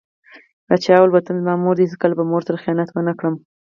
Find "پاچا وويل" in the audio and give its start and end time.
0.67-1.11